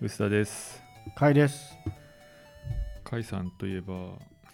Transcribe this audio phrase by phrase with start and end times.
[0.00, 0.82] 薄田です。
[1.16, 1.76] 甲斐です。
[3.04, 3.94] 甲斐さんといえば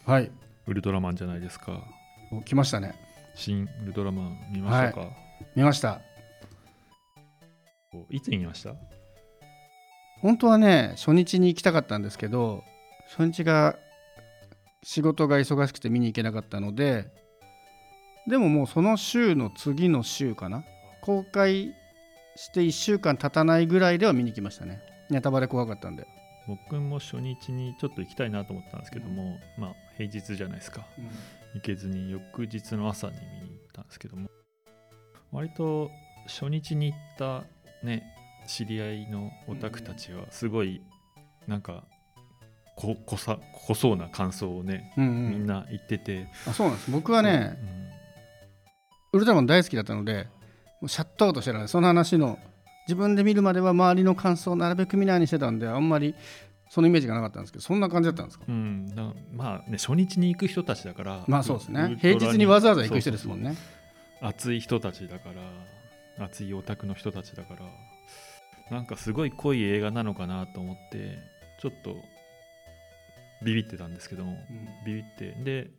[0.05, 0.31] はい。
[0.67, 1.83] ウルトラマンじゃないですか。
[2.31, 2.95] お来ましたね。
[3.35, 5.09] 新ウルトラマン見ましたか、
[5.57, 6.01] 見ました。
[8.11, 8.75] いつ見ました？
[10.21, 12.63] 本当はね、初日に行きたかったんですけど、
[13.17, 13.77] 初日が
[14.83, 17.09] 仕事が忙しくて見に行けなかったので、
[18.29, 20.65] でももうその週の次の週かな。
[21.01, 21.75] 公開
[22.37, 24.83] して1週間経たないぐらいでは見に来ましたね。
[25.11, 26.07] ネタバレ怖かったんで。
[26.47, 30.87] 僕も初日にちょっと行きたいなと思ったんですけども、まあ平日じゃないですか。
[31.55, 34.29] 行けずに翌日の朝に見に行ったんですけども、
[35.31, 35.91] 割と
[36.27, 37.45] 初日に行った
[37.85, 38.05] ね、
[38.47, 40.83] 知り合いのオタクたちはすごい
[41.47, 41.85] なんか
[42.77, 46.91] こ濃さ濃そうな感想をね、うんうんみんな言ってて、あそうなんです。
[46.91, 47.57] 僕はね、
[49.13, 50.29] ウルトラマン大好きだったので、
[50.87, 52.39] シャットアウトしてたんで、その話の
[52.91, 56.17] 自分で見るまでは周りの感想をなるべく見ないようにしてたんで、あんまり
[56.69, 58.47] そのイメージがなかったんですけど、そんな感じだったんですか？
[58.49, 58.93] うん
[59.33, 61.97] まあね初日に行く人たちだからまあそうですね。
[62.01, 63.57] 平日にわざわざ行く人ですもんね。
[64.21, 65.31] 熱い人たちだか
[66.19, 71.19] ら熱いオタクの人たちだからなんかすごい濃い映画なのかなと思って
[71.61, 71.97] ちょっと
[73.43, 74.37] ビビってたんですけども
[74.85, 75.71] ビビってで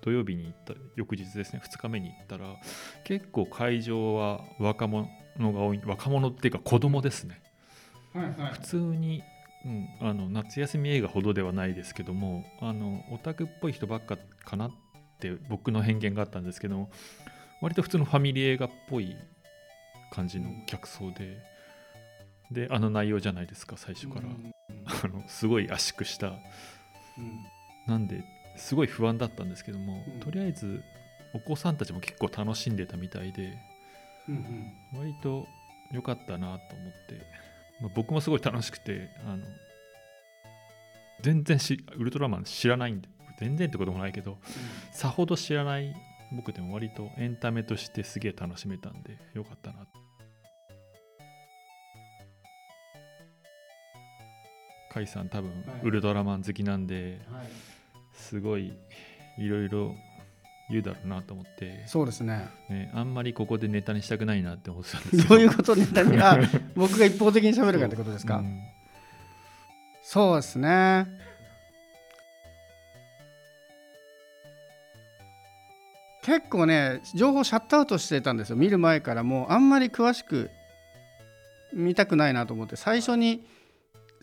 [0.00, 2.54] 土曜日に行った翌日ですね2日目に行ったら
[3.02, 5.08] 結構会場は若者
[5.38, 5.80] が多い。
[5.84, 7.40] 若者っていうか子供ですね。
[8.12, 8.52] はいはい。
[8.52, 9.22] 普通に、
[9.64, 14.70] うん、あの夏休み映画ほどではないですけどもあのオタクっぽい人ばっかかなっ
[15.20, 16.88] て僕の偏見があったんですけど
[17.60, 19.16] 割と普通のファミリー映画っぽい
[20.12, 21.38] 感じの客層で
[22.50, 24.28] であの内容じゃないですか最初から、
[24.86, 26.32] あのすごい圧縮した。
[27.86, 28.24] なんで
[28.56, 30.20] すごい不安だったんですけども、うん。
[30.20, 30.82] とりあえず
[31.34, 33.58] お子さんたちも結構楽しんでたみたいで
[34.94, 35.46] 割と
[35.92, 37.26] 良かったなと思って、
[37.80, 39.44] まあ、僕もすごい楽しくてあの
[41.22, 43.08] 全然しウルトラマン知らないんで。
[43.38, 44.36] 全然ってこともないけど
[44.92, 45.94] さほど知らない
[46.32, 49.86] 僕でも割とエンタメとしてすげえ楽しめたんで良かったな
[54.92, 55.80] 甲斐さん多分はい。
[55.84, 57.20] ウルトラマン好きなんで
[58.12, 58.72] すごい
[59.38, 59.94] いろいろ
[60.70, 62.48] 言うだろうなと思って、そうですね。
[62.68, 66.38] ね、あんまりここでネタにしたくないなって思ってたんですけどどういうことネタに、 あ、
[66.74, 68.36] 僕が一方的に喋るかってことですか？
[68.38, 68.60] うん
[70.02, 71.06] そうですね。
[76.22, 78.56] 結構ね、情報シャットアウトしてたんですよ。
[78.56, 80.50] 見る前からもうあんまり詳しく
[81.72, 83.46] 見たくないなと思って、最初に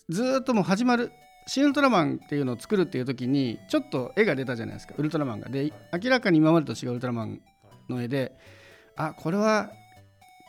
[0.10, 1.12] ずーっともう始まる、
[1.48, 5.50] シン・ウルトラマンっていうのを作るっていう時に、ちょっと絵が出たじゃないですか、ウルトラマンが。
[5.50, 7.42] で、明らかに今までと違うウルトラマン
[7.90, 8.38] の絵で、
[8.96, 9.72] あ、これは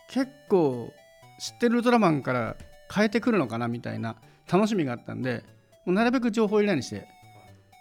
[0.09, 0.93] 結構
[1.39, 2.57] 知ってるウルトラマンから
[2.93, 4.17] 変えてくるのかなみたいな
[4.51, 5.45] 楽しみがあったんで
[5.84, 7.09] もうなるべく情報入れないにして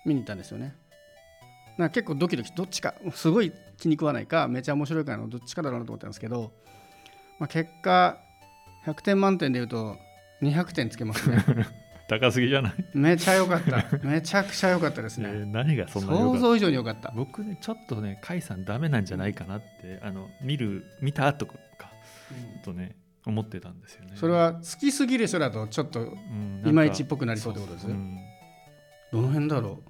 [0.05, 0.75] 見に行ったんですよね。
[1.77, 6.53] な結構ドキドキどっちかすごい気に食わないかめちゃ面白いかのどっちかだろうなと思ったんですけど、
[7.37, 8.17] まあ、結果
[8.85, 9.97] 100点満点でいうと
[10.41, 11.43] 200点つけますね。
[12.07, 13.83] 高すぎじゃない、めちゃ良かった。
[14.05, 17.11] めちゃくちゃ良かったですえーね何がそんな想像以上に良かった。
[17.15, 21.55] 僕ねちょっとね甲斐さんダメなんじゃないかなってあの見る見た後か
[22.63, 22.95] とね
[23.25, 24.11] 思ってたんですよね。
[24.15, 26.15] それは好きすぎる人だとちょっと
[26.65, 28.17] いまいちっぽくなりそうってことですん
[29.11, 29.89] どの辺だろう？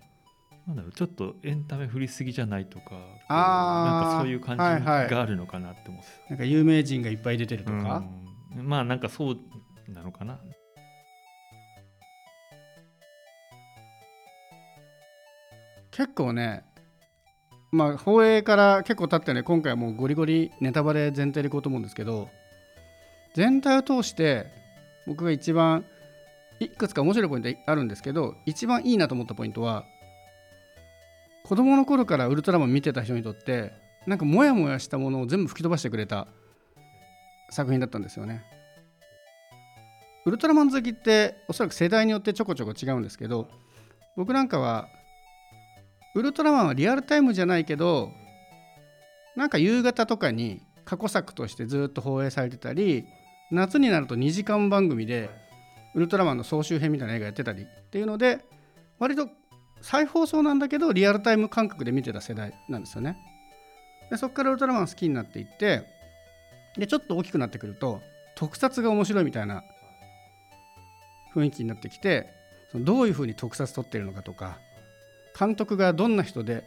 [0.67, 2.95] なんだろうちょっとエンタメ振りすぎじゃないとか
[3.27, 8.03] あーなんかそういう感じはいはいがあるのかなって思ってた、なんか有名人がいっぱい出てるとか、
[8.55, 8.67] うん。
[8.67, 9.37] まあなんかそう
[9.89, 10.39] なのかな
[15.95, 16.65] 結構ね
[17.71, 22.27] まあ放映から結構経ってね今回はもうゴリゴリネタバレ前提でいこうと思うんですけど
[23.33, 24.45] 全体を通して
[25.07, 25.85] 僕が一番
[26.59, 29.85] いくつか面白いポイントあるんですけど一番いいなと思ったポイントは
[31.45, 33.71] 子供の頃からウルトラマン見てた人にとって
[34.05, 36.27] なんかモヤモヤしたものを全部吹き飛ばしてくれた
[37.51, 38.43] 作品だったんですよね。
[40.25, 43.47] ウルトラマン好きっておそらく世代によってちょこちょこ違うんですけど
[44.17, 44.89] 僕なんかは
[46.15, 48.11] ウルトラマンはリアルタイムじゃないけど
[49.35, 53.05] なんか夕方とかに過去作としてずっと放映されてたり
[53.51, 55.29] 夏になると2時間番組で
[55.93, 58.39] ウルトラマンの総集編みたいな映画やってたりっていうので
[58.97, 59.27] 割と
[59.81, 63.17] 再放送なんだけどリアルタイム感覚で見てた世代なんですよね。
[64.09, 65.83] でそこからウルトラマン好きになっていって
[66.77, 68.01] でちょっと大きくなってくると
[68.35, 69.63] 特撮が面白いみたいな
[71.33, 72.27] 雰囲気になってきて
[72.71, 74.57] そのどういうふうに特撮撮ってるのかとか
[75.37, 76.63] 監督がどんな人で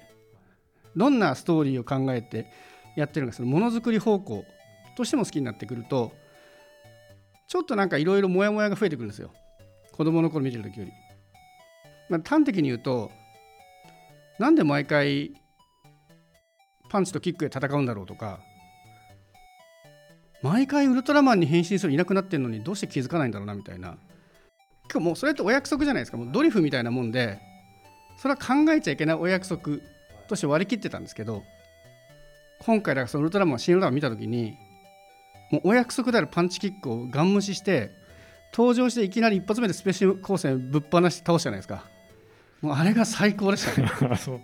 [0.96, 2.50] どんなストーリーを考えて
[2.96, 4.44] やってるのかそのものづくり方向
[4.96, 6.12] としても好きになってくると
[7.46, 9.32] ちょっとなんかいろいろモヤモヤが増えてくるんですよ。
[9.92, 10.92] 子供の頃見てる時より、
[12.08, 13.10] まあ、端的に言うと
[14.38, 15.32] なんで毎回
[16.88, 18.38] パンチとキックで戦うんだろうとか
[20.42, 23.96] 毎回ウルトラマンに変身するいなくなってるのにどうして気づかないんだろうなみたいな。
[24.84, 26.16] 結構もうそれってお約束じゃないですか。
[26.16, 27.40] もうドリフみたいなもんで
[28.18, 29.78] それは考えちゃいけないお約束
[30.28, 31.44] として割り切ってたんですけど
[32.60, 34.56] 今回だからそのウルトラマン新ウルトラマン見た時に
[35.50, 37.92] もうお約束であるパンチキックをガン無視して
[38.52, 41.84] 登場していきなり一発目でスペシャル光線ぶっ放して倒すじゃないですか。
[42.60, 43.88] もうあれが最高でしたね。
[44.16, 44.40] そ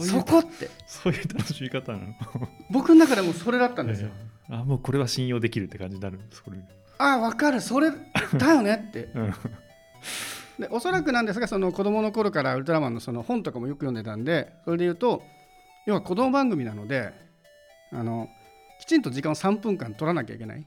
[0.00, 0.70] うそこって。
[0.86, 2.14] そういう楽しみ方なの。
[2.70, 4.10] 僕の中でもそれだったんですよ。
[4.48, 6.18] あもうこれは信用できるって感じになる。
[6.30, 6.58] それ。
[6.98, 7.60] あ分かる。
[7.60, 7.90] それ
[8.34, 9.10] だよねって。
[9.14, 9.34] うん
[10.58, 15.22] でおそらくなんですがその子供の頃からウルトラマンのその本とかもよく読んでたんでそれで言うと
[15.86, 17.12] 要は子供番組なので
[17.92, 18.28] あの
[18.80, 20.66] きちんと時間を3分間取らなきゃいけない。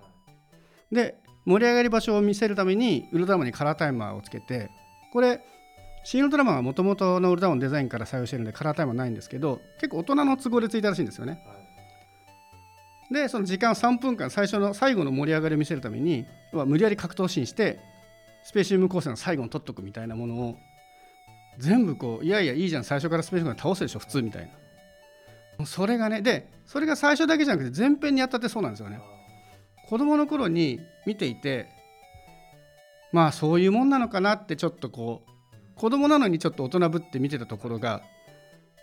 [0.91, 1.15] で
[1.45, 4.69] 盛り上がり場所を見せるためにウルトラマンにカラータイマーをつけて
[5.11, 5.41] これ
[6.03, 11.43] 新ウルトラマンはもともとのウルトラマンデザインから採用してるんでカラータイマーないんですけど結構大人の都合でついたらしいんですよね。
[13.11, 17.79] でその時間3分間最初の最後の盛り上がりを見せるために無理やり格闘シーンして
[18.43, 20.57] スペシウム光線の最後に取っとくみたいなものを
[21.57, 24.51] 全部こういやいやいいじゃん最初からスペシウム倒すでしょ普通みたい
[25.57, 25.65] な。
[25.65, 28.99] それがねでそれが最初だけじゃなくて前編にやったってそうなんですよね。
[29.89, 31.69] 子供の頃に見ていて
[33.11, 38.01] まあそういうもんなのかなってちょっとこう子供なのにちょっと大人ぶって見てたところが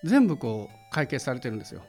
[0.04, 1.82] 全部こう解決されてるんですよ。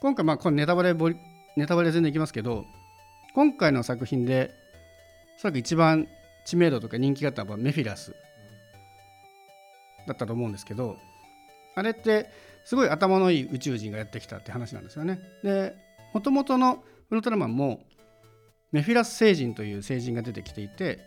[0.00, 1.16] 今回まあこのネタバレボリ
[1.56, 2.64] ネタバレ全然いきますけど
[3.34, 4.54] 今回の作品で
[5.38, 6.06] おそらく一番
[6.44, 8.14] 知名度とか人気があったのはメフィラス
[10.06, 10.98] だったと思うんですけど
[11.74, 12.30] あれって
[12.64, 15.18] すごい頭のいい宇宙人がやってきたって話なんですよね。
[15.42, 15.74] で
[16.12, 17.80] もともとのウルトラマンも
[18.70, 21.00] メフィラス星人という星人が出てきていて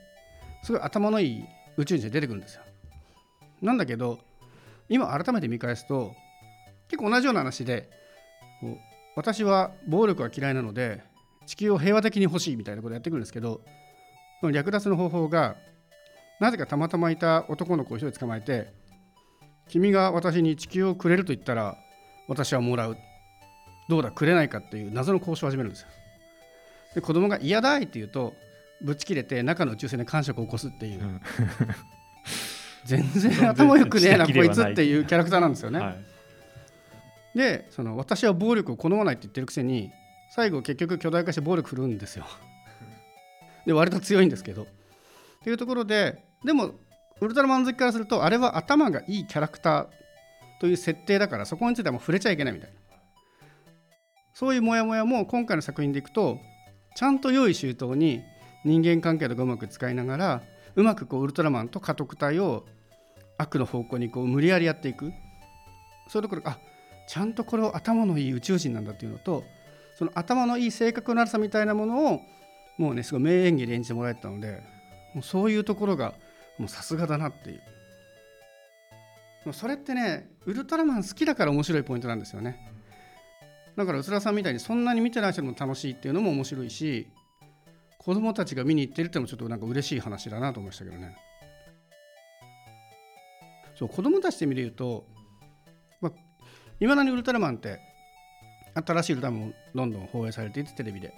[0.63, 1.45] すごい頭のいい
[1.77, 2.63] 宇宙人が出てくるんですよ。
[3.61, 4.19] なんだけど
[4.89, 6.13] 今改めて見返すと
[6.87, 7.89] 結構同じような話で
[9.15, 11.03] 私は暴力は嫌いなので
[11.45, 13.61] 地球を平和的に欲しいみたいなことをやってくるんですけど
[14.41, 15.55] その略奪の方法が
[16.39, 18.73] なぜかたまたまいた男の子を一人捕まえて
[19.69, 21.77] 君が私に地球をくれると言ったら
[22.27, 22.97] 私はもらう。
[23.87, 25.87] どうだくれないかっていう謎の交渉を始めるんですよ。
[26.95, 28.33] で子供が嫌だいって言うと
[28.81, 31.21] ぶち切れて中の宇宙船で感触を起こすっていう、うん。
[32.85, 37.37] 全然頭よくねえな こいつっていうキャラクターなんですよね、はい。
[37.37, 39.91] でその私は暴力を好まないって言ってるくせに
[40.29, 42.25] 最後結局巨大化して暴力振るんですよ。
[43.65, 44.63] で割と強いんですけど。
[44.63, 44.65] っ
[45.43, 46.71] ていうところででも
[47.21, 49.87] ウルトラマン好きからするとあれは頭がいいキャラクター
[50.59, 52.75] という設定だからそこについてはもう触れちゃいけないみたいな。
[54.33, 56.39] そういうモヤモヤも今回の作品でいくと
[56.95, 58.21] ちゃんと良い周到に
[58.65, 60.41] 人間関係とかうまく使いながら
[60.75, 62.65] うまくこうウルトラマンと家督隊を
[63.37, 65.11] 悪の方向にこう無理やりやっていく
[66.09, 66.57] そういうところあ
[67.07, 69.43] ちゃんとこれを頭のいい宇宙人なんだっていうのと
[69.95, 72.21] その頭のいい性格の悪さみたいなものを
[72.77, 74.61] もうねすごい名演技で演じてもらえたので
[75.13, 76.13] もうそういうところが
[76.57, 77.61] もうさすがだなっていう。
[79.53, 82.73] それってねウルトラマン好きだから面白いポイントなんですよね。
[83.75, 87.07] だからうつらさんみたいにそんなに見てない人でも楽しいっていうのも面白いし
[87.99, 91.15] 子供たちが見に行ってるってのもちょっとなんか嬉しい話だなと思いましたけどね。
[93.75, 95.05] そう子供たちで見ると
[96.79, 97.79] いまだにウルトラマンって
[98.75, 101.13] 新しいウルトラマンもどんどん放映されていてテレビで。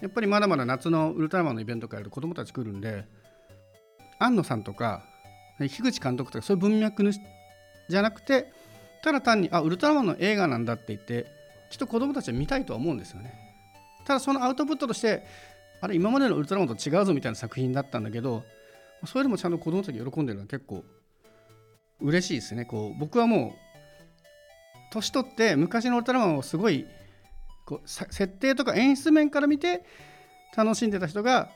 [0.00, 3.04] やっぱりまだまだ夏のウルトラマンのイベントからやると子供たち来るんで
[4.20, 5.02] 庵野さんとか
[5.58, 8.52] 樋口監督とかそういう文脈じゃなくて
[9.02, 11.26] ただ単にあウルトラマンの映画なんだって言って
[11.70, 13.34] きっと子供たちは見たいとは思うんですよね。
[14.06, 15.24] ただそのアウトプットとして
[15.80, 18.44] あれ今までのウルトラマンと違うぞみたいな作品だったんだけど
[19.04, 20.84] それでもちゃんと子供たち喜んでるのは結構
[22.00, 22.64] 嬉しいですね。
[22.64, 23.67] こう僕はもう
[24.90, 26.86] 年取って昔のウルトラマンをすごい
[27.66, 29.84] こう設定とか演出面から見て
[30.56, 31.50] 楽しんでた人が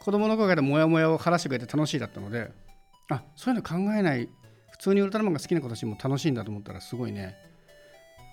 [0.00, 2.50] 子供の頃からモヤモヤを晴らしてくれて楽しいだったので
[3.10, 4.28] あそういうの考えない
[4.70, 7.36] 普通にウルトラマンが好きな子たちも楽しいんだと思ったらすごいね。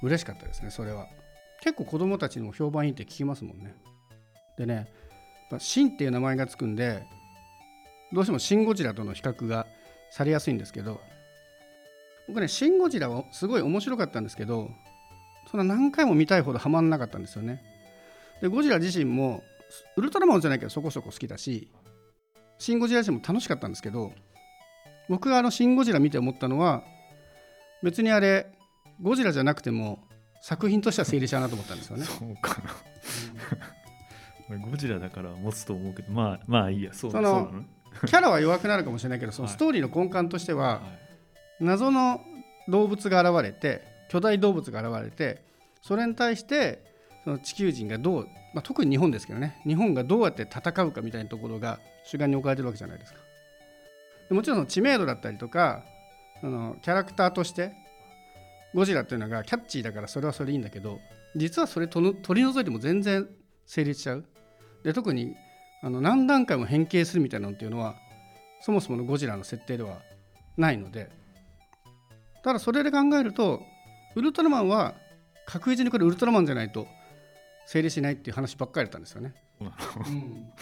[0.01, 1.07] 嬉しかったですねそれは。
[1.61, 3.75] 結構子供たちにも評判いいって聞きますもんね。
[4.57, 4.85] でねやっ
[5.51, 7.03] ぱシンっていう名前がつくんで
[8.13, 9.67] どうしてもシン・ゴジラとの比較が
[10.11, 11.01] されやすいんですけど
[12.29, 14.69] 僕ね、シン・ゴジラはすごい面白かったんですけど、
[15.49, 17.63] そんな何回も見たいほどハマんなかったんですよね。
[18.39, 19.43] で、ゴジラ自身も、
[19.97, 21.71] ウルトラマンじゃないけどそこそこ好きだし、
[22.59, 24.13] シン・ゴジラ自身も楽しかったんですけど、
[25.09, 26.83] 僕があのシン・ゴジラ見て思ったのは、
[27.81, 28.53] 別にあれ、
[29.01, 30.07] ゴジラじゃなくても
[30.43, 32.05] 作品としては成立しちゃうなと思ったんですよね。
[32.05, 32.61] そうか
[34.49, 34.57] な。
[34.69, 36.93] ゴジラだから持つと思うけどまあまあいいや。
[36.93, 37.51] そうその
[38.05, 41.08] キャラは弱くなるかもしれないけどそのはいストーリーの根幹としてははい
[41.59, 42.21] 謎の
[42.67, 45.43] 動物が現れて巨大動物が現れて
[45.81, 46.83] それに対して
[47.23, 53.19] その地球人がどう、まあ、特に日本ですけどね日本がどうやって戦うかみたいなところが主眼に置かれてるわけじゃないですか。
[54.31, 55.83] もちろん知名度だったりとか
[56.41, 57.73] そのキャラクターとして
[58.73, 60.99] ゴジラっていうのがキャッチーだからそれはそれいいんだけど
[61.35, 63.27] 実はそれとの取り除いても全然
[63.65, 64.25] 成立しちゃう。
[64.83, 65.35] で特に
[65.81, 67.95] あの何段階も変形するみたいなのっていうのは
[68.61, 69.99] そもそものゴジラの設定では
[70.57, 71.09] ないので
[72.43, 73.61] ただそれで考えると
[74.15, 74.95] ウルトラマンは
[75.45, 76.87] 確実にこれウルトラマンじゃないと
[77.65, 79.33] 成立しないっていう話ばっかりだったんですよね。
[79.59, 80.53] そうなの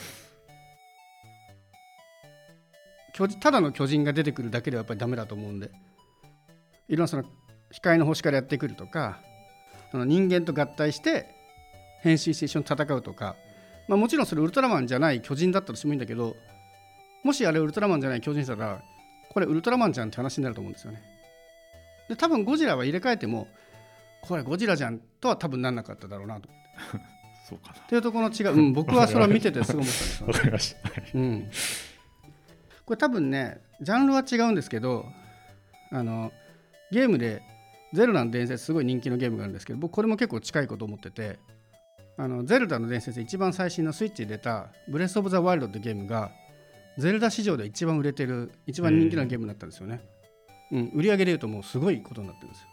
[3.14, 5.72] 巨人ただの巨人が出てくるだけではやっぱりダメだと思うんで
[6.88, 7.24] いろんなその
[7.72, 9.20] 光の星からやってくるとか
[9.92, 11.26] その人間と合体して
[12.02, 13.36] 変身して一緒に戦うとか、
[13.88, 16.36] まあ、もちろんそれウルトラマンじゃない巨人だったとしてもいいんだけど
[17.24, 18.82] もしあれウルトラマンじゃない巨人だったら
[19.30, 21.17] これウルトラマンじゃんって話になると思うんですよね。
[22.10, 23.48] で多分ゴジラは入れ替えても
[24.22, 26.50] これゴジラじゃんとは多分なんなかっただろうなと。
[27.48, 27.80] そうかな。
[27.80, 29.92] っていうところの違う、うん、僕はそれは見ててすごい思った。
[29.92, 30.90] んですよわかりました。
[30.90, 31.50] はいうん、
[32.86, 35.06] これ多分ねジャンルは違うんですけど
[35.92, 36.32] あの
[36.92, 37.42] ゲームで
[37.94, 41.40] 「ゼルダの伝説」すごい人気のゲームがあるんですけど僕これも結構近いこと思ってて
[42.18, 46.32] あのゼルダの伝説一番最新のスイッチで出た「ブレス・オブ・ザ・ワイルド」ってゲームが
[46.98, 50.02] ゼルダ市場で一番売れてる一番人気なゲームになったんですよね、
[50.72, 52.68] うん、売上でいうともうすごいことになってるんですよ。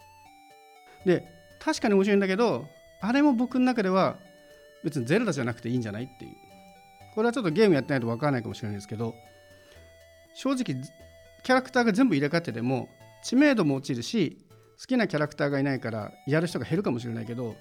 [1.06, 2.66] で確かに面白いんだけど
[3.00, 4.16] あれも僕の中では
[4.82, 6.32] 別にゼルダじゃなくていいんじゃないっていう。
[7.14, 9.14] これはちょっとゲームやってないと分からないかもしれないですけど
[10.34, 10.64] 正直
[11.44, 12.88] キャラクターが全部入れ替わってても
[13.22, 14.44] 知名度も落ちるし
[14.80, 17.54] 好きなキャラクターがいないからやる人が減るかもしれないけど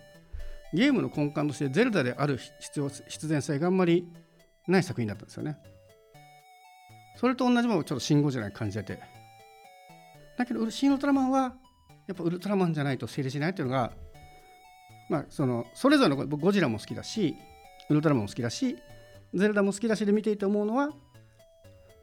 [0.73, 4.07] ゲームの根幹としてゼルダである必要必然性があんまり
[4.67, 5.57] ない作品だったんですよね。
[7.17, 8.99] それと同じものをちょっと信号じゃない感じてて。
[10.37, 11.53] だけどシン・ウルトラマンは
[12.07, 13.91] やっぱウルトラマンじゃないと成立しないっていうのが
[15.09, 17.35] まあそのそれぞれの僕ゴジラも好きだし
[17.89, 18.77] ウルトラマンも好きだし
[19.33, 20.89] ゼルダも好きだしで見ていて思うのは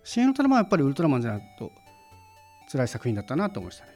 [0.02, 1.70] シン・ウルトラマンはやっぱりウルトラマンじゃないと
[2.70, 3.92] 辛い作品だったなと思いましたね。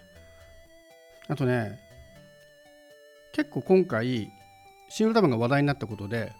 [1.28, 1.78] あとね
[3.32, 4.30] 結構今回
[4.88, 6.32] シン・ウルトラマンが話題になったことで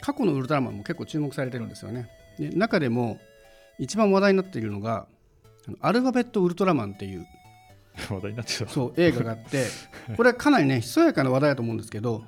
[0.00, 2.08] 過去のウルトラマンも結構注目されてるんですよね。
[2.38, 3.18] で中でも
[3.78, 5.06] 一番話題になっているのが
[5.80, 7.26] アルファベットウルトラマンっていう
[8.10, 9.66] 話題になってたそう映画があって
[10.16, 12.22] これはかなりねひそやかな話題だと思うんですけど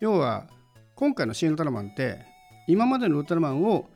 [0.00, 0.46] 要は
[0.94, 2.20] 今回の「シン・ウルトラマン」って
[2.66, 3.90] 今までのウルトラマンを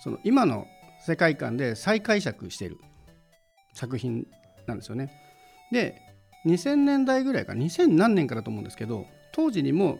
[0.00, 0.66] その今の
[1.00, 2.78] 世界観で再解釈している
[3.72, 4.26] 作品
[4.66, 5.10] なんですよね。
[5.72, 6.02] で
[6.46, 9.98] 2000年代ぐらいか2000何年からだと思うんですけど当時にも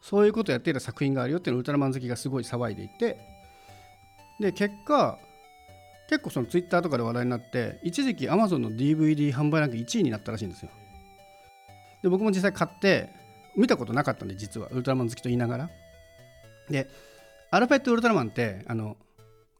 [0.00, 3.18] そういうことをやっていた作品があるよっていうのをウルトラマン好きがすごい騒いでいて
[4.40, 5.18] で結果
[6.12, 10.68] 結構そのツイッターとかで話題になって一時期 Amazon の DVD 販売ランク1位になったらしいんですよ。
[12.02, 13.08] で僕も実際買って
[13.56, 14.68] 見たことなかったんで実は。
[14.72, 15.70] ウルトラマン好きと言いながら。
[16.68, 16.86] で
[17.50, 18.98] アルファベットウルトラマンってあの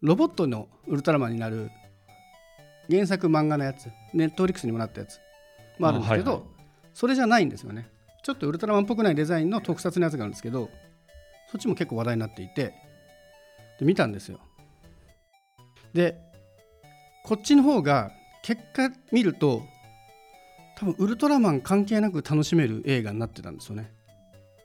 [0.02, 1.70] ロボットのウルトラマンになる
[2.90, 5.20] 原作漫画のやつネットフリックスにもなったやつ
[5.78, 6.46] もあるんですけど、あはいは
[6.92, 7.88] それじゃないんですよね。
[8.22, 10.68] ちょっとウルトラマンっぽくないデザインの特撮のやつがあるんですけど
[11.50, 12.74] そっちも結構話題になっていて
[13.80, 14.38] で見たんですよ。
[15.94, 16.31] で
[17.22, 18.12] こっちの方が
[18.42, 19.62] 結果見ると
[20.76, 23.92] 多分ウルトラマン関係なく楽しめる映画になってたんですよね。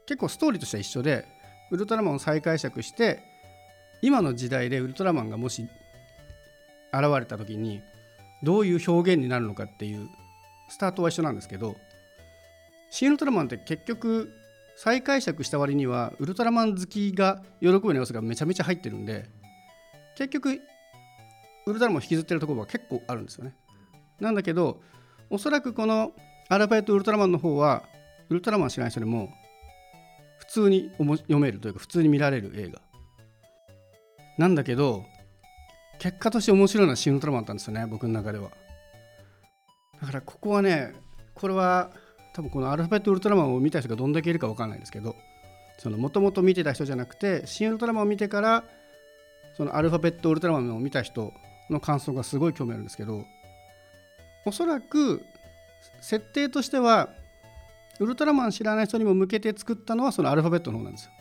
[0.08, 1.26] 結構ストーリーとしては一緒で
[1.70, 3.20] ウルトラマンを再解釈して
[4.02, 5.68] 今の時代でウルトラマンがもし
[6.94, 7.82] 現れた時に
[8.42, 10.08] どういう表現になるのかっていう
[10.70, 11.76] スタートは一緒なんですけど
[12.90, 14.32] シン・ウルトラマンって結局
[14.76, 19.26] 再解釈した割にはウルトラマン好きが喜ぶような要素がめちゃめちゃ入ってるんで
[20.16, 20.62] 結局
[21.70, 23.56] ウルトラマンを引きずってるところが結構あるんですよね。
[24.20, 24.82] なんだけど
[25.30, 26.14] おそらくこの
[26.50, 27.84] アルファベットウルトラマンの方は
[28.30, 29.30] ウルトラマン知らない人でも
[30.40, 32.82] 普通に読めるというか普通に見られる映画。
[34.38, 35.06] なんだけど
[36.00, 38.52] 結果として面白いのはシン・ウルトラマンだったんですよね僕の中では。
[40.00, 40.94] だからここはね
[41.34, 41.92] これは
[42.34, 45.16] 多分このアルファベットウルトラマンを見た人がどんだけいるか分かんないですけど
[45.86, 48.64] もともと見てた人じゃなくてシン・ウルトラマンを見てから
[49.56, 51.34] そのアルファベットウルトラマンを見た人
[51.70, 53.26] の感想がすごい興味あるんですけど
[54.46, 55.22] おそらく
[56.02, 57.10] 設定としては
[58.00, 61.12] ウルトラマン知らない人にも向けて作ったのはそのアルファベットの方なんですよ。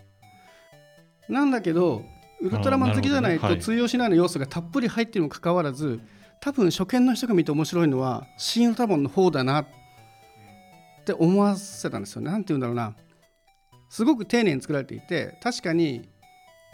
[1.29, 2.05] なんだけど
[2.41, 6.01] ウルトラマン好きじゃないと通用しないような要素がたっぷり入っているにもかかわらず
[6.41, 9.67] 多分初見の人が見て面白いのはシン・ウルトラマンの方だなっ
[11.05, 12.23] て思わせたんですよ。
[12.23, 12.95] なんて言うんだろうな
[13.89, 16.09] すごく丁寧に作られていて確かに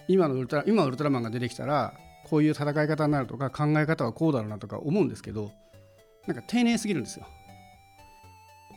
[0.08, 1.94] 今のウルトラ今ウルトラマンが出てきたら
[2.32, 5.52] こういう戦い方になるとか考え方はこうだろうなとか思うんですけど
[6.26, 7.26] なんか丁寧すぎるんですよ。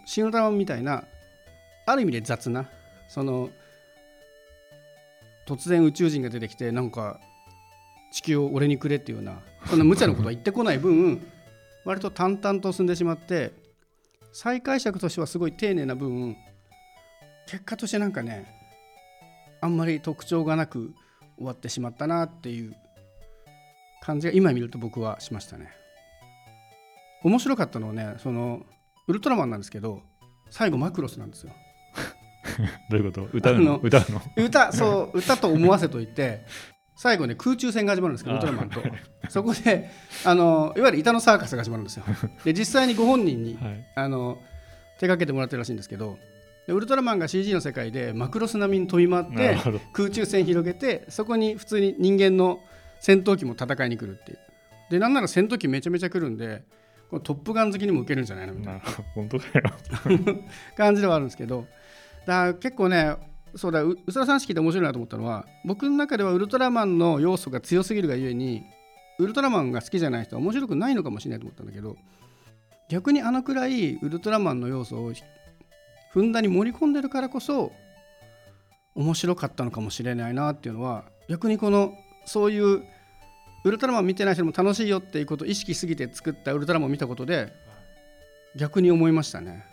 [0.06, 1.06] シン・ウルトラマンみたいな
[1.86, 2.70] ある意味で雑な
[3.08, 3.50] その
[5.48, 7.22] 突然宇宙人が出てきてなんか
[8.12, 11.26] 地球を俺にくれっていうようなそんな無茶なことは言ってこない分
[11.86, 13.54] 割と淡々と進んでしまって
[14.34, 16.36] 再解釈としてはすごい丁寧な分
[17.48, 18.54] 結果としてなんかね
[19.62, 20.94] あんまり特徴がなく
[21.38, 22.76] 終わってしまったなっていう
[24.06, 25.72] 感じが今見ると僕はしましたね。
[27.24, 28.62] 面白かったのはねその
[29.08, 30.02] ウルトラマンなんですけど
[30.52, 31.52] 最後マクロスなんですよ。
[32.92, 33.30] どういうこと？
[33.34, 33.78] 歌うの？
[33.82, 34.22] 歌うの？
[34.38, 36.46] 歌そう歌と思わせといて
[36.96, 38.82] 最後ね空中戦が始まるんですけどウルトラマンと。
[39.30, 39.90] そこで
[40.24, 42.06] あのいわゆる板のサーカスが始まるんですよ。
[42.44, 44.38] で実際にご本人に、はい、あの
[45.00, 46.18] 手掛けてもらってるらしいんですけど
[46.68, 49.58] でウルトラマンが CG の世界でマクロス並みに飛び回って
[49.94, 52.60] 空中戦広げてそこに普通に人間の
[53.06, 54.40] 戦闘機も戦いに来るっていう。
[54.90, 56.64] でなんなら戦闘機めちゃめちゃ来るんで
[57.12, 58.56] このトップガン好きにも受けるんじゃないの？
[58.56, 58.80] みたいな
[59.14, 59.62] 本当だよ。
[60.76, 61.68] 感じではあるんですけど。
[62.26, 63.16] だ結構ね
[63.56, 68.64] そうだうさらさん式で面白いなと思ったのは僕の中ではウルトラマンの要素が強すぎるがゆえに
[69.20, 71.96] ウルトラマンが好きじゃない人は面白くないのかもしれないと思ったんだけど
[72.90, 75.14] 逆にあのくらいウルトラマンの要素を
[76.12, 77.72] ふんだんに盛り込んでるからこそ
[78.96, 81.94] 面白かったのかもしれないなっていうのは逆にこの
[82.26, 82.84] そういう
[83.66, 87.52] ウルトラマン見てない人も楽しいよっていうことを意識しすぎて作ったウルトラマンを見たことで
[88.56, 89.66] 逆に思いましたね。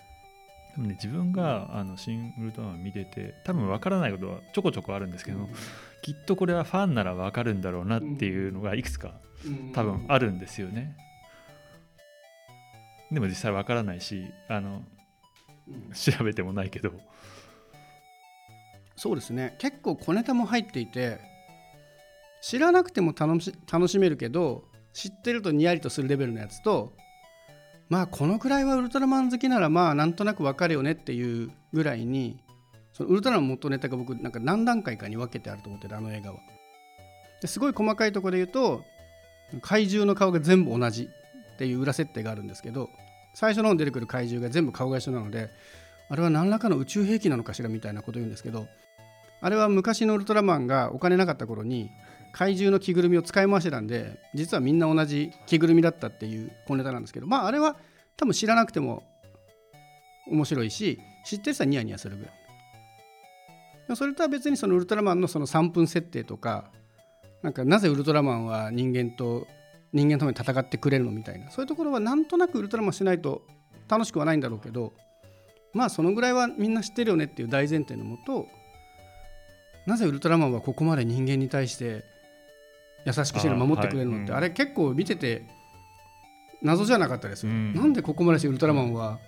[0.74, 5.48] でもね自分があの新ウルトラマン見てて多分分からないことはちょこちょこあるんですけど、うん、
[6.00, 9.12] きっとこれはファンなら分かるんだろうなっていうのがいくつか
[9.74, 10.96] 多分あるんですよね。
[13.10, 14.82] でも実際分からないしあの
[15.92, 16.92] 調べてもないけど。
[18.96, 19.54] そうですね。
[19.58, 21.31] 結構小ネタも入っていて
[22.42, 26.92] 知らなくても楽し楽しめるけど知ってるとニヤリとするレベルのやつと
[27.88, 32.42] まあこのくらいはウルトラマン好きならまあなんとなくわかるよねっていうぐらいに
[32.92, 36.40] そのウルトラマン元ネタが僕なんか何段階かに分けてあると思ってるあの映画は。
[37.40, 38.82] ですごい細かいところで言うと
[39.60, 41.08] 怪獣の顔が全部同じ
[41.54, 42.88] っていう裏設定があるんですけど
[43.34, 45.50] 最初の方に出てくる怪獣が全部顔が一緒なので
[46.08, 48.68] あれは何らかの宇宙兵器なのかしらみたいなこと言うんですけど
[49.40, 51.90] あれは昔のウルトラマンがお金なかった頃に
[52.32, 57.76] 怪獣の着ぐるみを使い回してたんで実はみんな同じ着ぐるみだったっていう小ネタなんですけどまああれは
[58.16, 59.02] 多分知らなくても
[60.28, 62.34] 面白いし知ってる人はニヤニヤするぐらい。
[63.96, 66.70] それとは別にそのウルトラマンのその3分設定とか
[67.42, 69.46] なんかなぜウルトラマンは人間と
[69.92, 71.50] 人間のために戦ってくれるのみたいな。
[71.50, 73.42] そういうところはなんとなくウルトラマンしないと
[73.88, 74.94] 楽しくはないんだろうけど
[75.74, 78.46] まあそのぐらいはみんな知ってるよねっていう大前提のもと
[79.86, 82.04] なぜウルトラマンはここまで人間に対して
[83.04, 85.46] 優しくしてる守ってくれるのって、はい、あれ結構見てて
[86.62, 89.18] 謎じゃなかったですよ、うん、なんでここまでしてウルトラマンは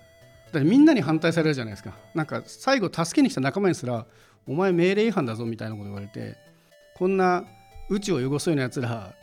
[0.51, 1.93] だみんなに反対されるじゃないですか。
[2.13, 4.05] なんか最後助けに来た仲間にすら
[4.47, 6.37] お前命令違反だぞみたいなこと言われて
[6.95, 7.43] こんな
[7.89, 9.13] 宇宙を汚すようなやつら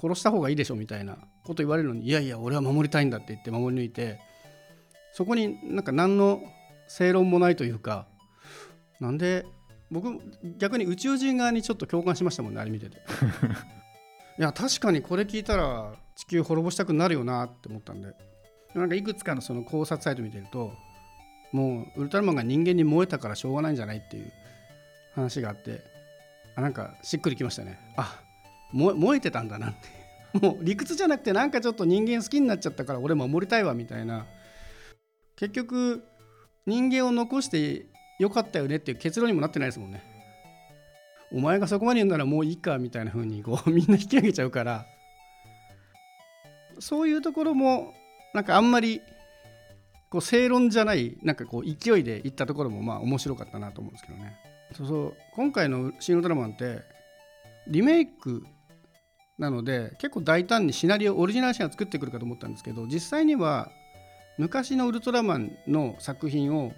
[0.00, 4.20] 殺した方がいいでしょみたいなこと言われるのにいやいや俺は守りたいんだって言って守り抜いて
[5.12, 6.42] そこになんか何の
[6.86, 8.06] 正論もないというか
[9.00, 9.46] なんで
[9.90, 10.20] 僕
[10.58, 12.98] 逆に宇宙人側にちょっと共感しましたもんねあれ見てて
[14.38, 18.14] いや確かにこれ聞いたら地球滅ぼしたくなるよなって思ったんで。
[18.74, 20.72] なんかいくつかのその考察サイト見てると
[21.52, 24.32] もうウルトラマンが人間に燃えたからしょうがないんじゃないっていう
[25.14, 25.82] 話があって
[26.54, 27.78] あなんかしっくりきましたね。
[27.96, 28.20] あ
[28.72, 29.88] 燃えてたんだなって。
[30.38, 34.26] もう理屈じゃなくてなんかちょっと人間好きになっちゃったから俺守りたいわみたいな。
[35.36, 36.04] 結局
[36.66, 37.86] 人間を残して
[38.18, 40.02] よかったよねっていう結論にもなってないですもんね。
[41.32, 44.86] お前がそこまで言うならもういいかみたいな風にこう みんな引き上げちゃうから。
[46.80, 47.92] そういうところも
[48.34, 49.02] なんかあんまり
[50.10, 54.36] こう正論じゃないなんかこう勢いでいったところもまあ面白かったなと思うんですけどね。
[54.72, 55.16] そうそう。
[55.34, 56.82] 今回の「シン・ウルトラマン」って
[57.66, 58.46] リメイク
[59.38, 63.70] なので結構大胆にシナリオオリジナルシーンを作ってくるかと思ったんですけど実際には
[64.36, 66.72] 昔のウルトラマンの作品を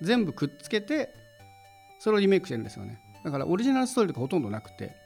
[0.00, 1.14] 全部くっつけて
[1.98, 3.00] それをリメイクしてるんですよね。
[3.28, 4.96] だからオリジナルストーリーとかほとんどなくて。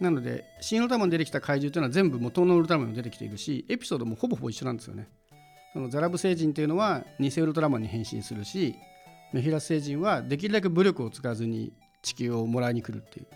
[0.00, 5.08] なので新ウルトラマン出てきた怪獣というのは全部元のウルトラマンに出てきているしエピソードもほぼほぼ一緒なんですよね。
[5.74, 8.74] そのザラブ星人というのは偽ウルトラマンに変身するし
[9.32, 13.26] メフィラス星人はできるだけ武力を使わずに地球をもらいに来るっていう。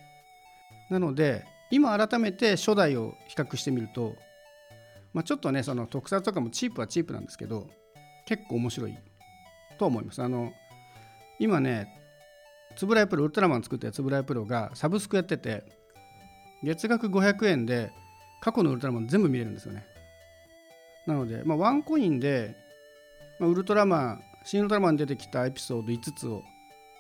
[0.91, 4.17] なので今改めて初代を比較してみると、
[5.13, 7.69] まあ、ちょっとねその特撮とかもチープはチープなんですけど
[8.27, 8.97] 結構面白い
[9.79, 10.23] と思います。
[10.23, 10.53] あの
[11.39, 12.04] 今ね
[12.77, 15.65] つぶらいプロウルトラマン作ったつぶらいプロがサブスクやってて
[16.63, 17.93] 月額500円で
[18.41, 19.85] 過去のウルトラマン全部見れるんですよね。
[21.07, 22.57] なので、まあ、ワンコインで、
[23.39, 26.43] まあ、ウルトラマン新ウルトラマン出てきたエピソード5つを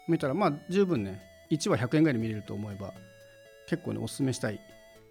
[0.08, 2.92] 見たらまあ十分ね1話100円ぐらいで見れると思えば
[3.66, 4.60] 結構ねおすすめしたい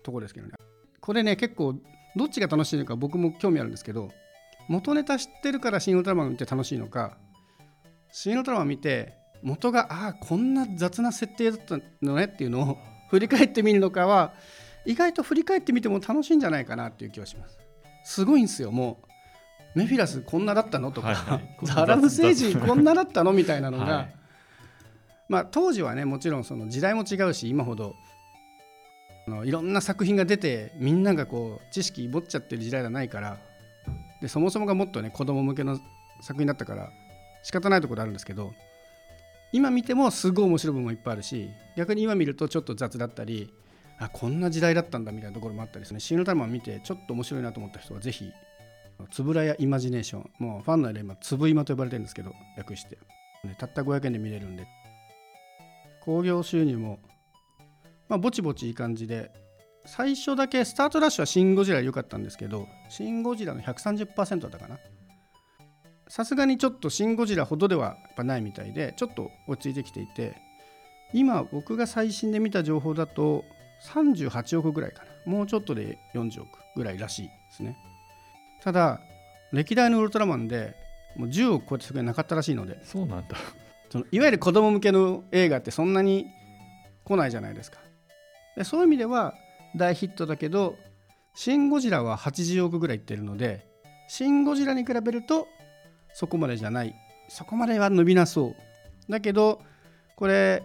[0.04, 0.54] ところですけどね。
[1.02, 1.76] これね結構
[2.15, 4.10] どっちが楽しいのか僕も興味あるんですけど
[4.67, 7.17] 元ネタ知ってるから新ウルトラマン見て楽しいのか
[8.12, 12.77] 新ウルトラマン見て元がああこんな雑な設定だったのねっていうのを
[13.10, 14.34] 振り返ってみるのかは
[14.86, 17.58] 意外と振り返ってみても楽しいんじゃないかなっていう気がします。
[18.06, 19.08] すごいんですよもう。
[19.75, 20.91] メフィラスこんなだったの？
[20.91, 23.34] とか、はいはい、 ザラム星人こんなだったの？
[23.34, 24.15] みたいなのが、はい、
[25.29, 27.95] まあ当時はねもちろんその時代も違うし今ほど
[29.27, 33.38] あのいろんな作品が出てみんながこう知識持っちゃってる時代じゃないから。
[34.21, 35.77] でそもそもがもっとね子供向けの
[36.21, 36.89] 作品だったから
[37.43, 38.53] 仕方ないところあるんですけど
[39.54, 43.54] 今見てもすごい面白い部分もいっぱいあるし逆に今見るとちょっと雑だったり
[44.00, 46.00] あこんな時代だったんだみたいなところもあったりですね。
[46.00, 48.32] シン・ウルトラマン見てちょっと面白いなと思った人はぜひ
[49.12, 52.98] つぶらやイマジネーションもうファンの間今つぶ今と呼ばれてるんですけど略して、
[53.44, 54.68] ね、たった500円で見れるんで。
[56.04, 57.00] 興行収入も
[58.10, 59.32] まあぼちぼちいい感じで
[59.86, 64.80] 最初だけスタートダッシュはシン・ゴジラ良かったんですけどシン・ゴジラの130%だったかな。
[66.13, 70.39] さすがにちょっとシン・ゴジラほどではやっぱないみたいでちょっと落ち着いてきていて
[71.12, 73.43] 今僕が最新で見た情報だと
[73.91, 75.10] 38億ぐらいかな。
[75.26, 77.76] もうちょっとで40億ぐらいらしいですね。
[78.62, 78.99] ただ
[79.52, 80.76] 歴代のウルトラマンで
[81.15, 83.36] もう10億超えてすぐなかったらしいのでそうなんだ。
[83.89, 86.28] そのいわゆる子供向けの映画ってそんなに
[87.06, 87.80] 来ないじゃないですか。
[88.56, 89.34] でそういう意味では
[89.76, 90.76] 大ヒットだけど
[91.34, 93.65] シン・ゴジラは80億ぐらいいってるので
[94.08, 95.47] シン・ゴジラに比べると
[96.13, 96.95] そこまでじゃない。
[97.30, 99.12] そこまでは伸びなそう。
[99.12, 99.62] だけど
[100.15, 100.63] これ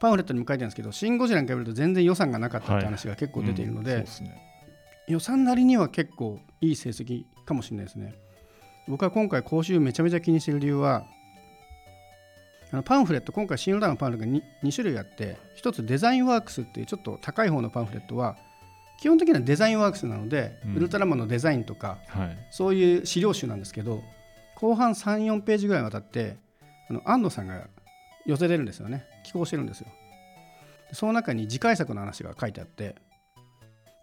[0.00, 4.42] パンフレットにも書いてあるんですけど「シン・ゴジラ」に比べると全然予算がなかったって話が結構出ているのではいうんでね、
[5.08, 8.14] 予算なりには結構いい成績かもしれないですね。
[8.88, 11.04] 僕は今回講習めちゃめちゃ気にしている理由は
[12.72, 18.36] あのパンフレット今回シン・ウルトラのパンフレットが 2, 2種類あって1つデザインワークスっていうちょっと高い方のパンフレットは
[19.00, 24.02] 基本的にはデザインワークスなので、うん、ウルトラマンのデザインとか、はい、そういう資料集なんですけど
[24.60, 26.36] 後半34ページぐらいにわたって
[26.88, 27.68] あの安藤さんが
[28.26, 29.06] 寄せてるんですよね。
[29.24, 29.86] 寄稿してるんですよ。
[30.92, 32.96] その中に次回作の話が書いてあって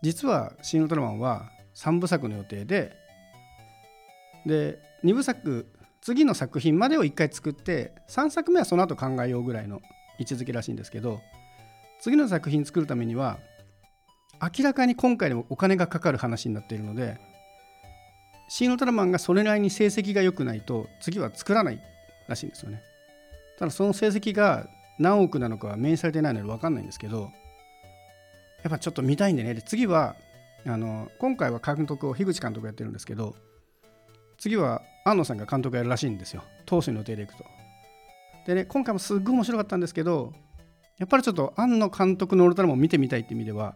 [0.01, 2.95] 実は「シン・ウルトラマン」は3部作の予定で
[4.45, 5.67] で2部作
[6.01, 9.81] 次の作品までを1回作って3作目はその後考えようぐらいの
[10.17, 11.19] 位置づけらしいんですけど
[11.99, 13.39] 次の作品作るためには
[14.41, 17.19] 明らかに今回でもお金がかかる話になっているので
[18.47, 21.81] シン・ウルトラマンがそれなりに成績が良くないと次は作らない
[22.27, 22.81] らしいんですよね。
[23.57, 24.67] ただその成績が
[24.99, 27.31] 何億なのかは明示されてないので分かんないんですけど
[28.63, 30.15] やっぱちょっと見たいんでねで次は
[30.65, 33.35] あの今回は監督を樋口監督やってるんですけど
[34.37, 37.45] 次は安野さんが監督やるらしいんですよ当初の予定でいくと。
[38.45, 40.33] でね今回もすっごい面白かったんですけど
[40.97, 43.75] やっぱりちょっと庵野監督のウルトラマンを見てみたいって意味では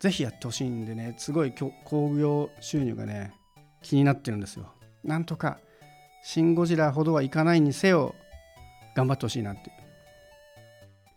[0.00, 3.32] ぜひやってほしいんでねすごい興行収入がね
[3.82, 4.72] 気になってるんですよ。
[5.04, 5.58] なんとか
[6.22, 8.14] シン・ゴジラほどはいかないにせよ
[8.94, 9.72] 頑張ってほしいなって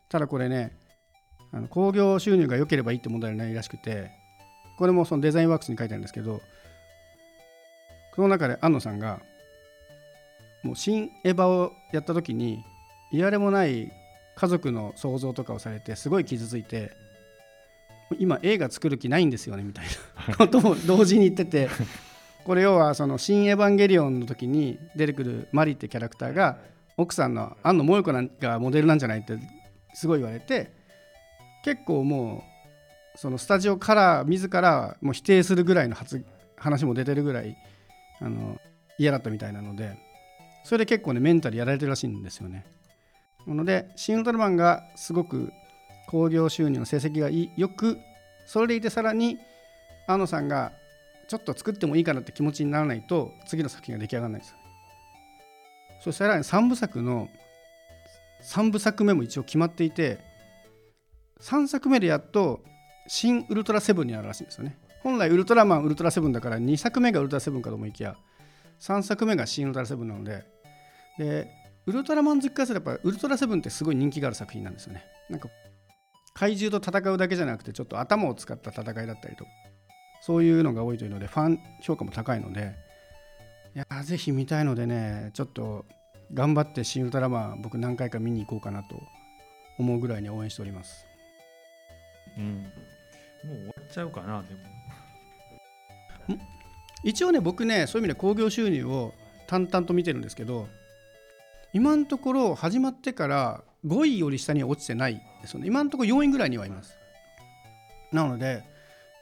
[0.09, 0.77] ただこれね
[1.51, 4.11] あの興行収入が良ければいいって問題ないらしくて
[4.77, 6.41] これもそのデザインワークスに書いてあるんですけど
[8.15, 9.19] その中で安野さんが
[10.63, 12.63] もう新エヴァをやった時に
[13.11, 13.91] いわれもない
[14.35, 16.91] 家族の想像とかをされてすごい傷ついて
[18.17, 19.85] 今映画作る気ないんですよねみたい
[20.27, 21.69] なことも同時に言ってて
[22.45, 26.57] これ要はその「新エヴァンゲリオン」の時に出てくるマリってキャラクターが
[26.97, 29.37] 奥さんの庵野萌子がモデルなんじゃないって
[29.93, 30.71] すごい言われて
[31.63, 32.43] 結構も
[33.15, 36.25] うそのスタジオから自らもう否定するぐらいの発
[36.57, 37.55] 話も出てるぐらい
[38.19, 38.59] あの
[38.97, 39.97] 嫌だったみたいなので
[40.63, 42.65] それで結構ねメンタルやられてるらしいんですよね。
[43.45, 45.51] なので「シン・ウルトラマン」がすごく
[46.07, 47.97] 興行収入の成績がよく
[48.45, 49.37] それでいてさらに
[50.07, 50.71] 庵野さんが
[51.27, 54.55] ちょっと作ってもいいかなって気持ちにならないと次の作品が出来上がらないんです
[56.03, 57.29] そしたら3部作の
[58.43, 60.19] 3部作目も一応決まっていて
[61.41, 62.61] 3作目でやっと
[63.07, 64.77] 新ウルトラセブンになるらしいんですよね。
[65.01, 68.15] 本来ウルトラマンウルトラセブンだから2作目がウルトラセブンかと思いきや
[68.79, 70.45] 3作目が新ウルトラセブンなので
[71.17, 71.47] で
[71.85, 75.03] ウルトラマン好きからすればウルトラセブンってすごい人気がある作品なんですよね。
[75.29, 75.49] なんか
[76.33, 79.45] 怪獣と戦うだけじゃなくてちょっと頭を使った戦いだったりと
[80.25, 82.73] そういうのが多いというのでファン評価も高いので
[83.75, 85.83] いやぜひ見たいのでねちょっと
[86.33, 88.95] 頑張って「シン・ウルトラマン」僕何回か見に行こうかなと
[89.77, 91.05] 思うぐらいに応援しております。
[92.37, 94.53] うん、もう終わっちゃうかなで
[96.33, 96.39] も。
[97.03, 99.13] 一応ね僕ねそういう意味で興行収入を
[99.45, 100.69] 淡々と見てるんですけど
[101.73, 105.67] 今のところ始まってから5位より下には落ちてないですよね。
[105.67, 106.97] 今のところ4位ぐらいにはいます。
[108.13, 108.71] なので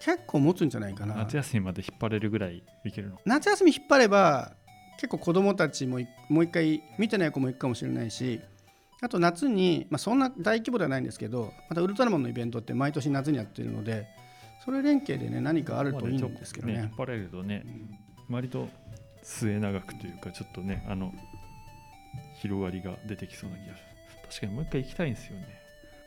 [0.04, 1.16] 結構持つんじゃないかな。
[1.16, 3.20] 夏休みまで引っ張れるぐらいいけるの？
[3.26, 4.54] 夏休み引っ張れば
[4.98, 8.42] 結構子供たちもいもう一回見てない子も行くかもしれないし
[9.02, 14.08] あと夏に、まあ、そんな大規模ではないんですけどまたウルトラマンのイベントって毎年夏にやってるので
[14.64, 16.82] それ連携でね何かあるといいんですけどね。
[16.84, 17.64] 引っ張れるとね
[18.30, 18.70] 割と
[19.24, 21.12] 末永くというかちょっとねあの
[22.42, 23.76] 広がりが出てきそうな気が
[24.30, 25.48] す確かにもう一回行きたいんですよね。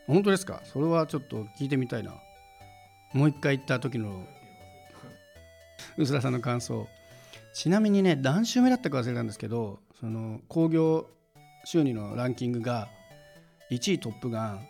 [0.07, 0.61] 本当ですか？
[0.65, 2.13] それはちょっと聞いてみたいな
[3.15, 4.27] もう一回行った時の
[5.97, 6.87] 薄田さんの感想。
[7.55, 11.09] ちなみにね何週目だったか忘れたんですけどその興行
[11.65, 12.89] 収入のランキングが
[13.71, 14.67] 1位トップガン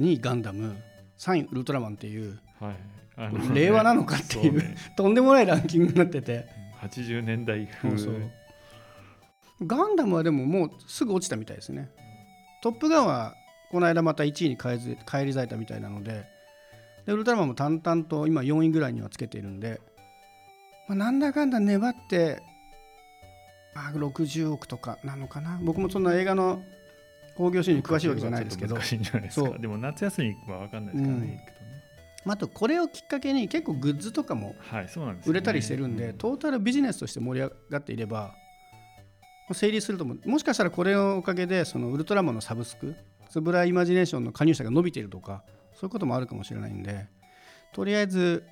[0.00, 0.74] 2位ガンダム
[1.18, 2.74] 3位ウルトラマンっていうはい。
[3.18, 4.76] あ令和なのかっていうそね。
[4.96, 6.46] とんでもないランキングになってて。
[6.82, 7.90] 80年代風。
[7.90, 9.66] そうそう。
[9.66, 11.90] ガンダムはでももうすぐ落ちたみたいですね。
[12.62, 13.34] トップガンは
[13.70, 14.78] この間また1位に返
[15.24, 16.24] り咲いたみたいなので
[17.06, 19.80] でウルトラマンも淡々と今4位ぐらいにはつけているんで、
[20.88, 22.42] まあ、なんだかんだ粘って、
[23.74, 25.58] まあ、60億とかなのかな。
[25.62, 26.62] 僕もそんな映画の
[27.36, 29.52] 興行収入詳しいわけじゃないですけど、難しいんじゃないですそう。
[29.52, 31.44] かでも夏休みは分かんないですからね、
[32.24, 32.30] うん。
[32.30, 34.56] あ、あとこれをきっかけに結構グッズとかも
[35.26, 38.34] 売れたりしてるんで、トータルビジネスとして盛り上がっていれば、
[39.48, 42.96] まあ成立すると思うもしかしたらこれのおかげでそのウルトラマンのサブスク
[43.30, 45.44] つぶらイマジネーションの加入者が伸びているとか
[45.76, 47.06] そういうこともあるかもしれないんで
[47.72, 48.44] とりあえず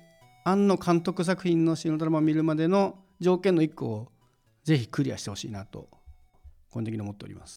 [0.43, 4.11] 庵野監督作品の「新ド・ラマを」見るまでの条件の1個を
[4.63, 5.89] ぜひクリアしてほしいなと
[6.69, 7.55] 個人的に思っております。